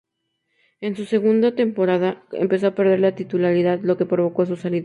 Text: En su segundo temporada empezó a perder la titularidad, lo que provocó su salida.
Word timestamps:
En 0.79 0.95
su 0.95 1.05
segundo 1.05 1.53
temporada 1.53 2.23
empezó 2.31 2.65
a 2.65 2.73
perder 2.73 3.01
la 3.01 3.13
titularidad, 3.13 3.81
lo 3.83 3.97
que 3.97 4.07
provocó 4.07 4.47
su 4.47 4.55
salida. 4.55 4.79